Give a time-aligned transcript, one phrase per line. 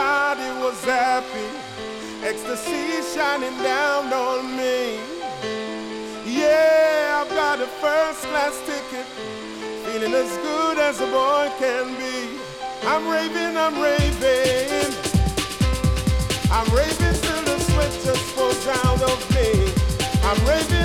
[0.00, 1.46] Everybody was happy,
[2.24, 4.98] ecstasy shining down on me.
[6.24, 9.04] Yeah, I've got a first class ticket,
[9.84, 12.38] feeling as good as a boy can be.
[12.86, 14.94] I'm raving, I'm raving.
[16.50, 19.70] I'm raving till the sweat just pours out of me.
[20.24, 20.79] I'm raving.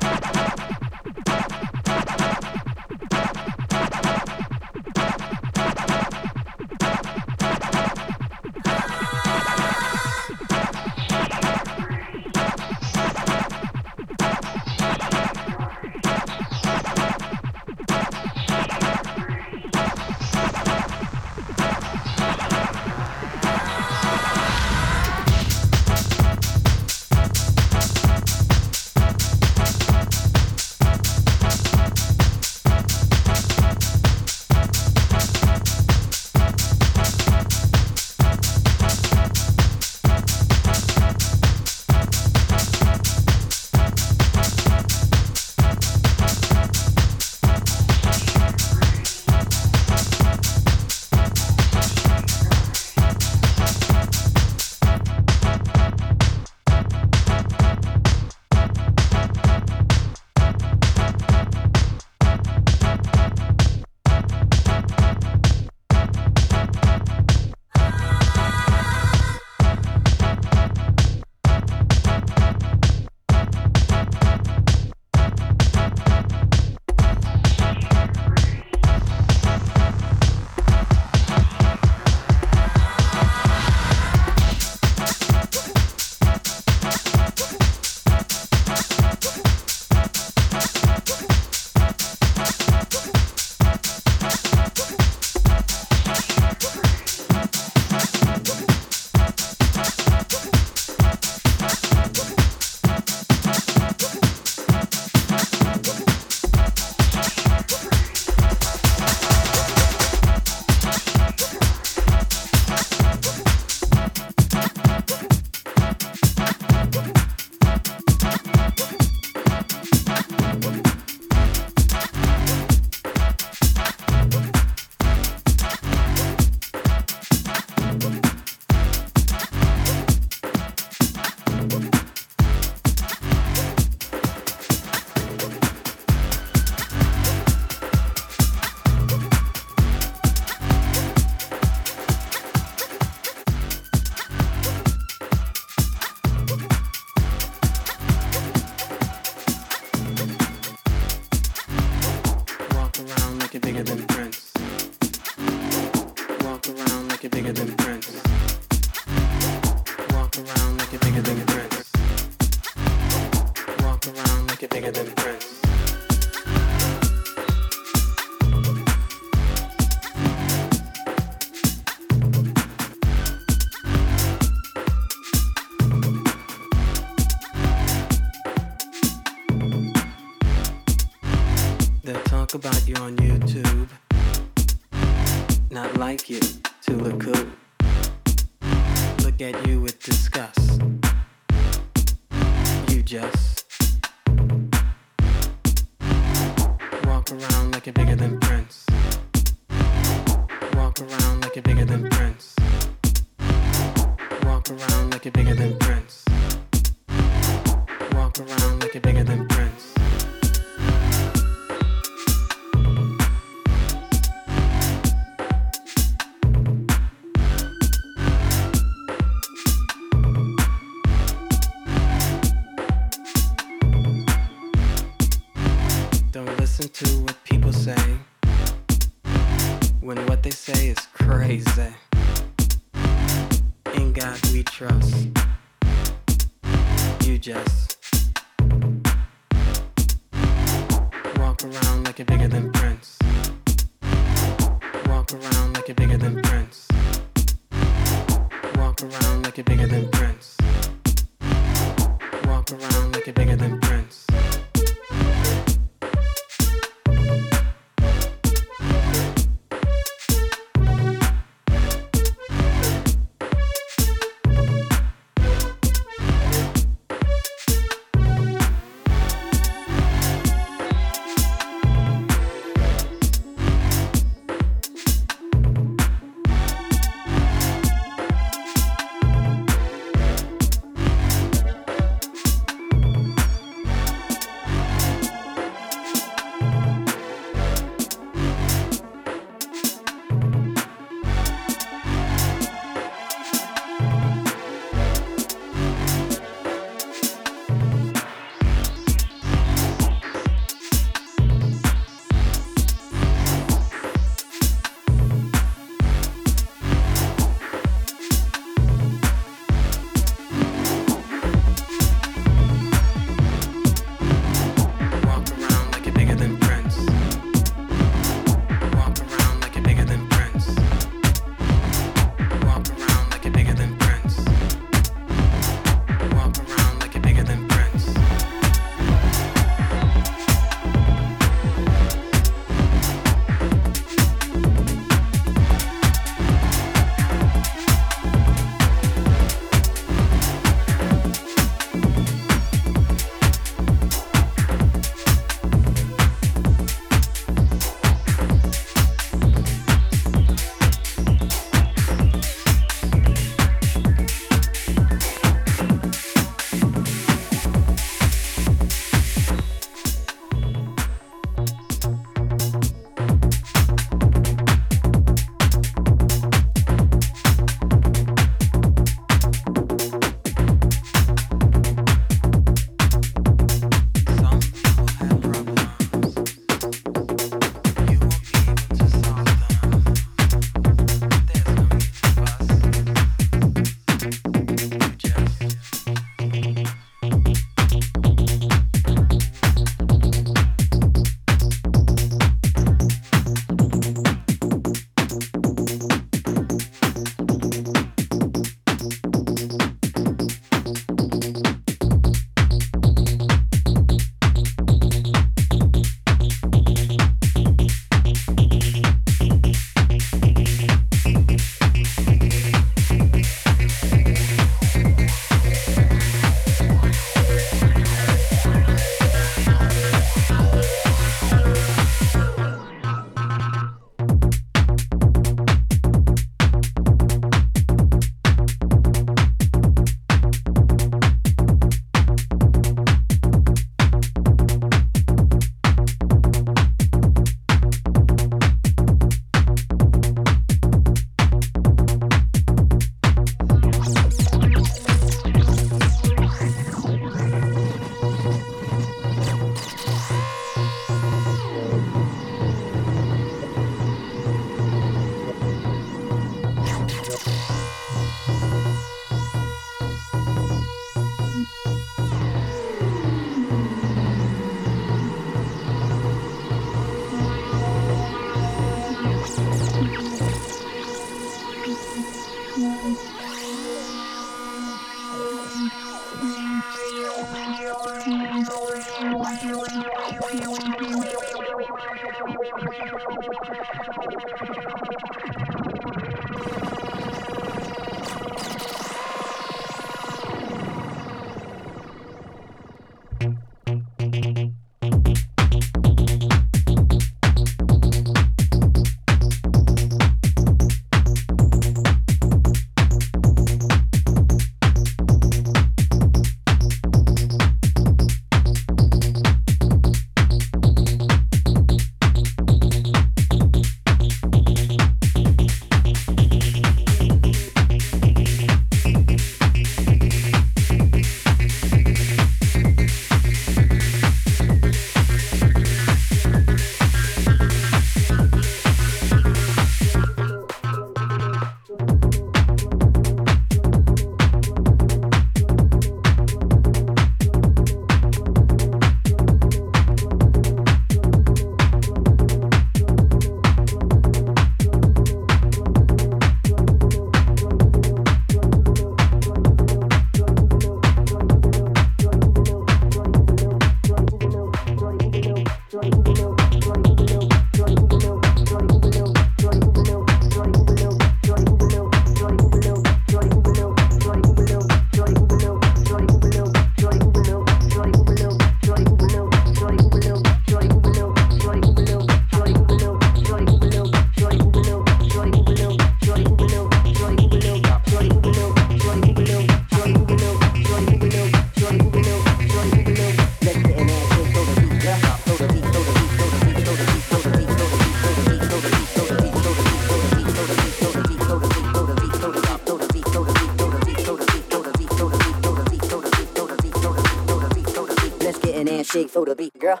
[599.14, 600.00] jig for the beat, girl.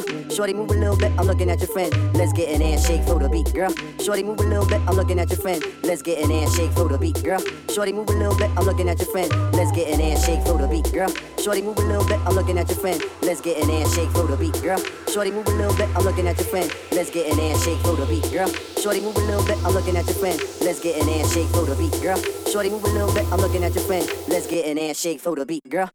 [0.00, 1.92] Shorty, move a little bit, I'm looking at your friend.
[2.14, 3.72] Let's get an handshake for the beat, girl.
[4.02, 5.62] Shorty, move a little bit, I'm looking at your friend.
[5.82, 7.40] Let's get an handshake for the beat, girl.
[7.72, 9.30] Shorty, move a little bit, I'm looking at your friend.
[9.52, 11.08] Let's get an handshake for the beat, girl.
[11.42, 13.02] Shorty, move a little bit, I'm looking at your friend.
[13.22, 14.78] Let's get an handshake for the beat, girl.
[15.12, 16.72] Shorty, move a little bit, I'm looking at your friend.
[16.92, 18.48] Let's get an handshake for the beat, girl.
[18.80, 20.40] Shorty, move a little bit, I'm looking at your friend.
[20.60, 22.18] Let's get an handshake for the beat, girl.
[22.50, 24.06] Shorty, move a little bit, I'm looking at your friend.
[24.28, 25.90] Let's get an handshake for the beat, girl.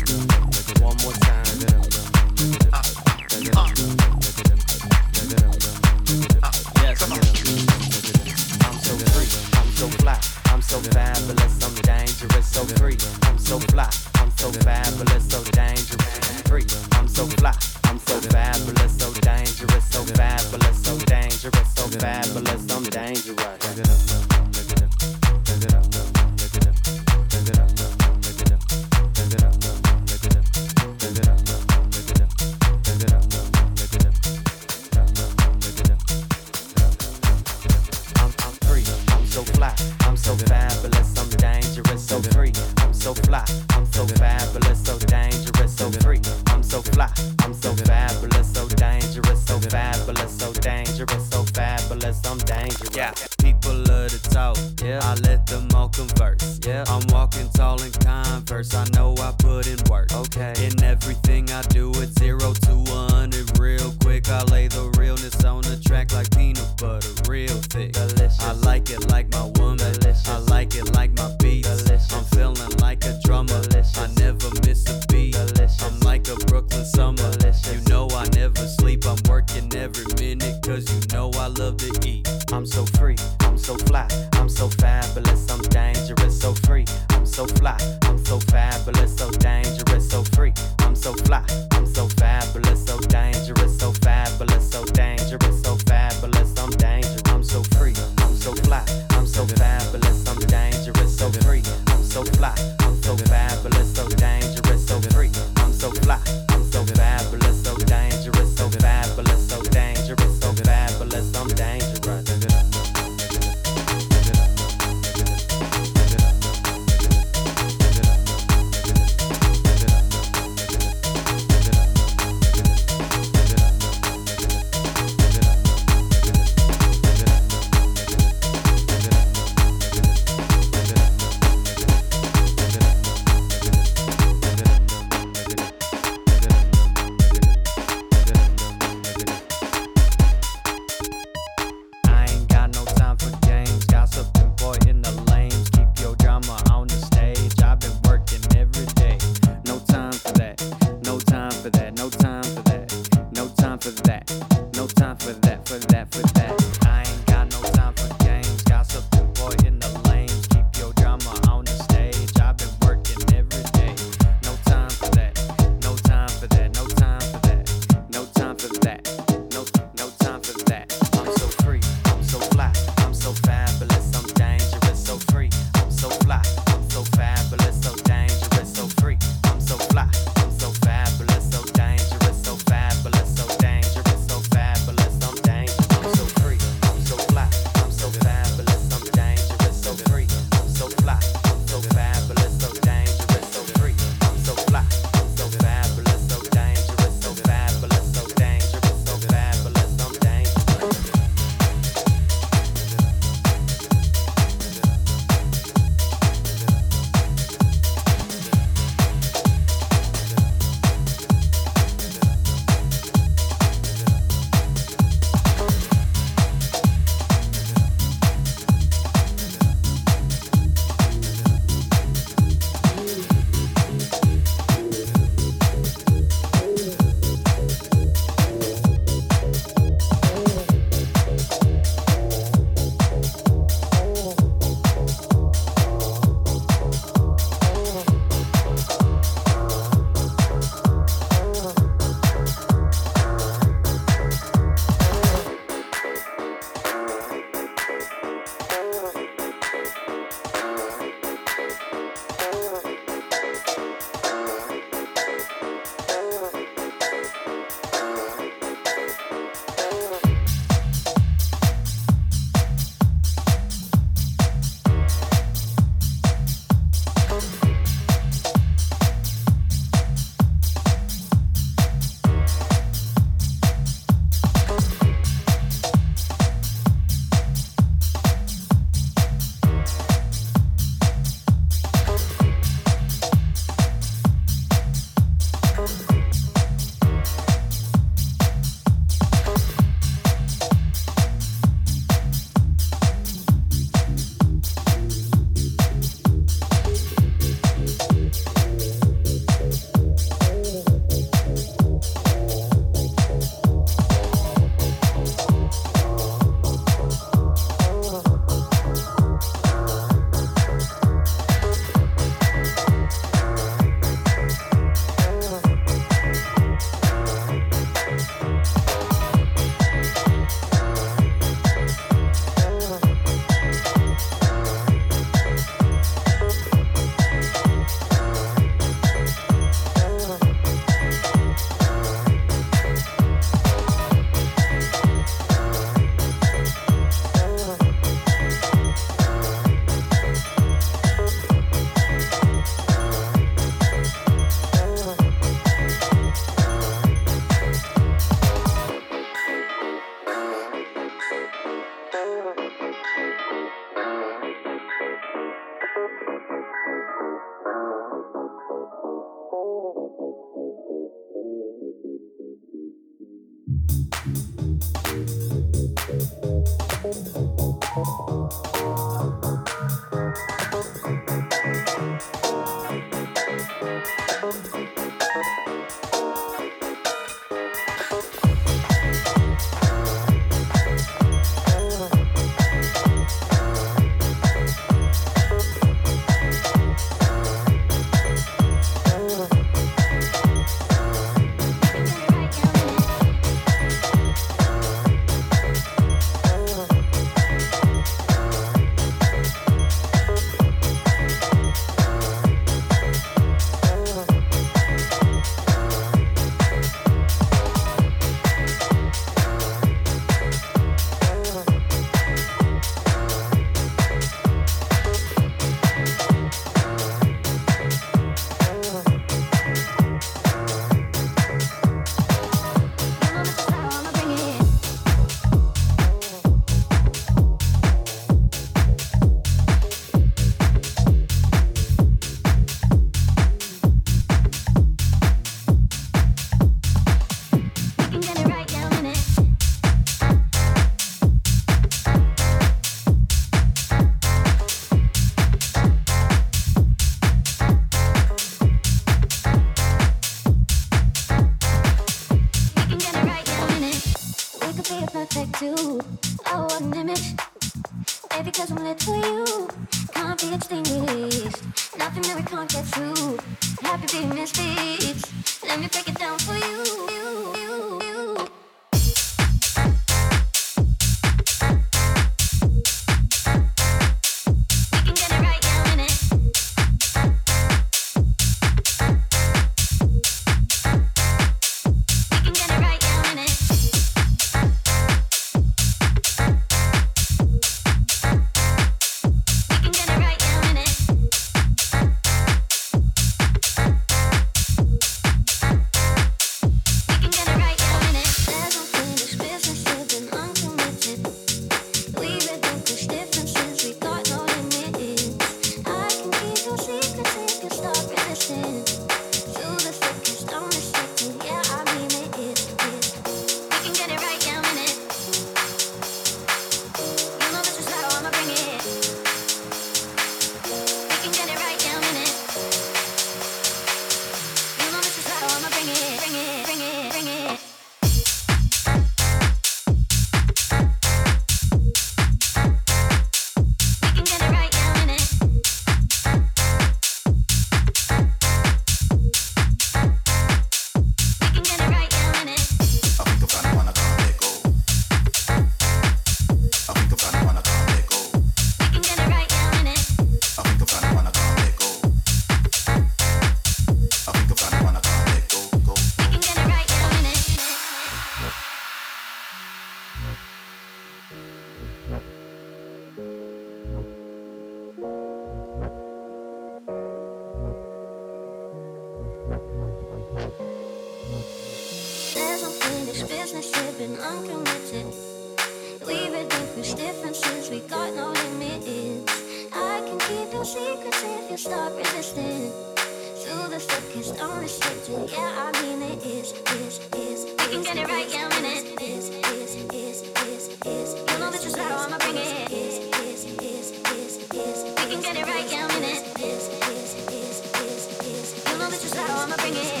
[599.41, 600.00] I'ma bring it.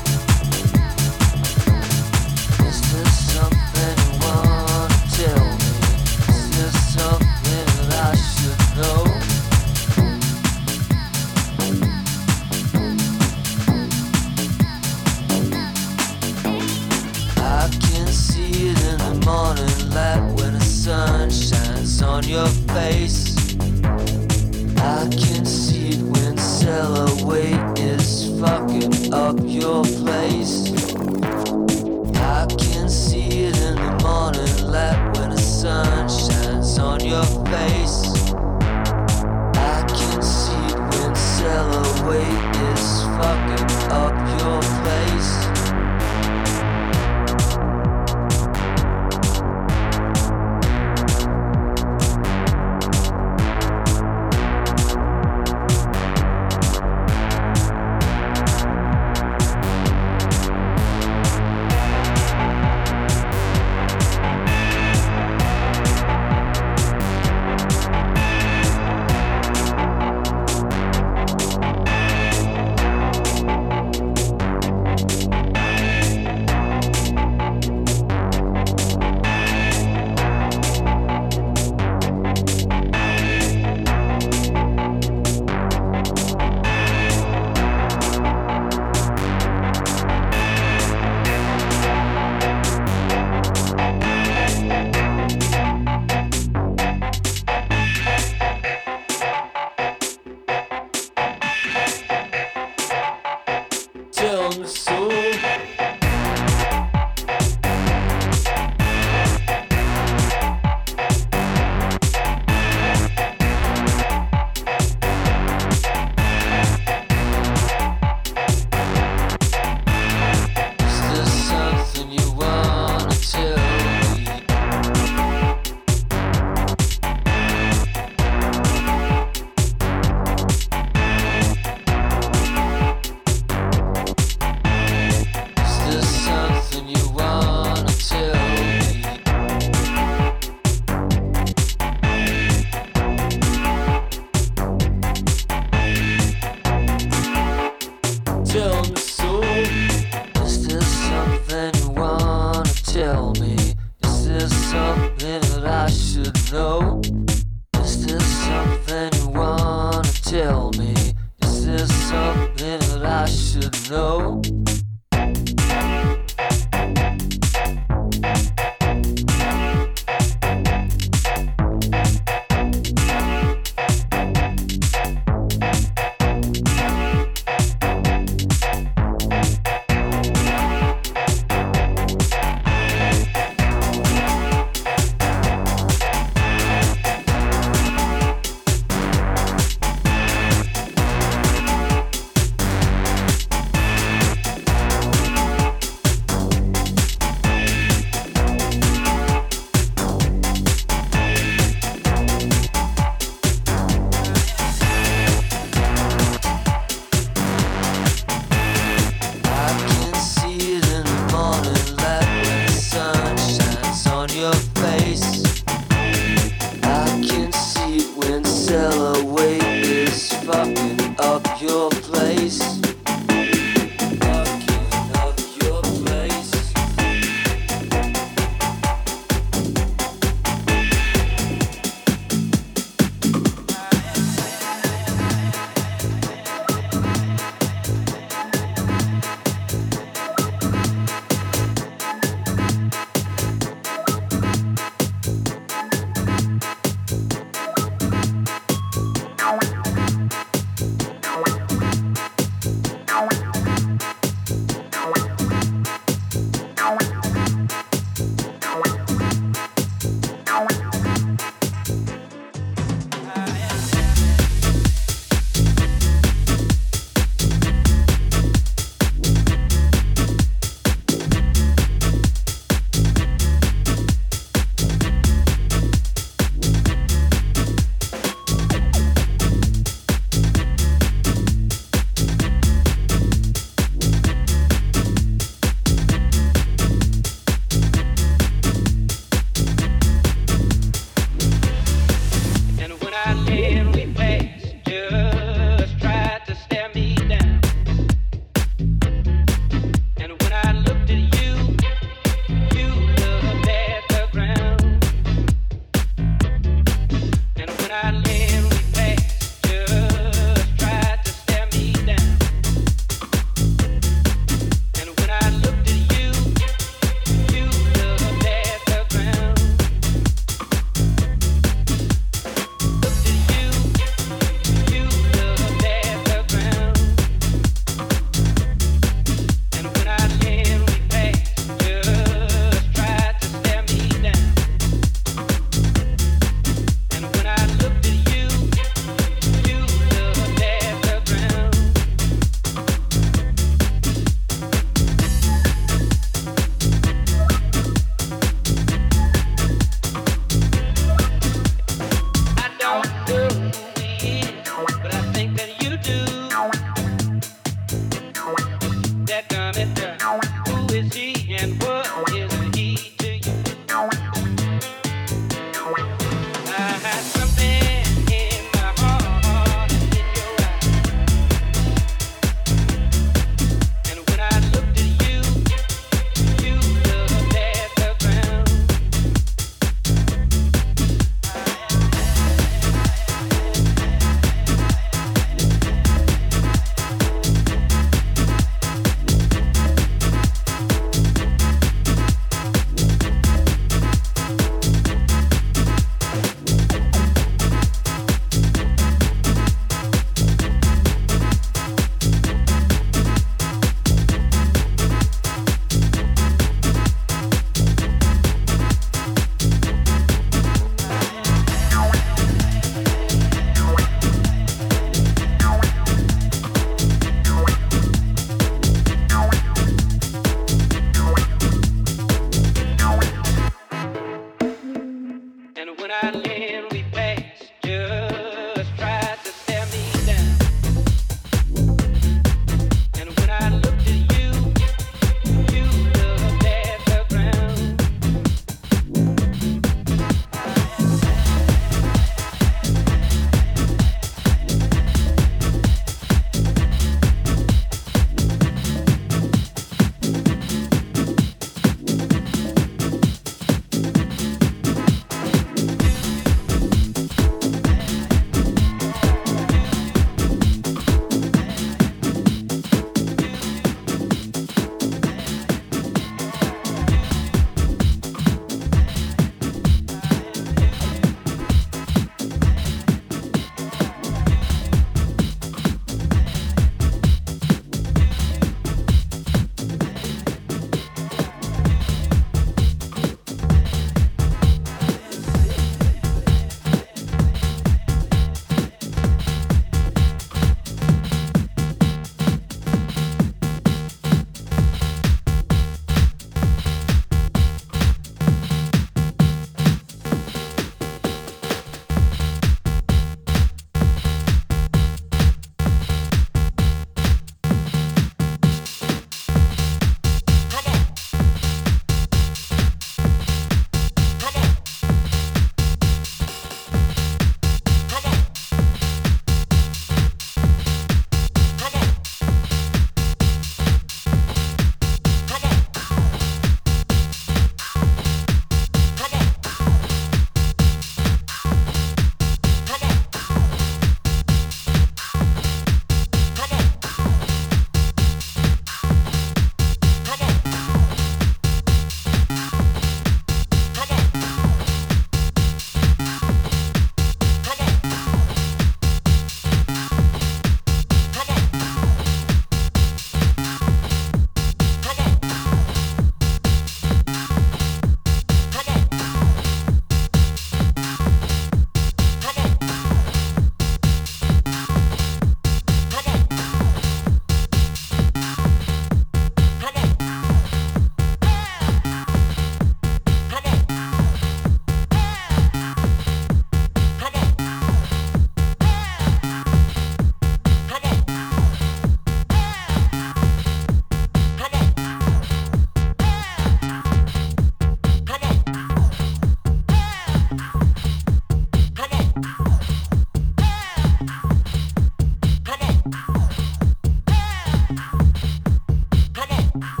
[599.79, 600.00] Ah.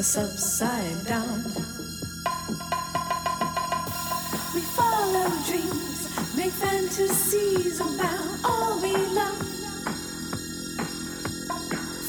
[0.00, 1.44] us upside down.
[4.54, 9.42] We follow dreams, make fantasies about all we love.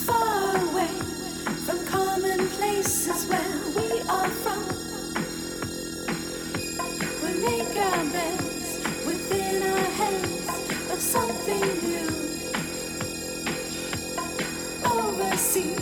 [0.07, 0.95] Far away
[1.65, 4.63] from common places where we are from.
[7.23, 8.69] We make our beds
[9.05, 12.09] within our heads of something new.
[14.85, 15.80] Overseas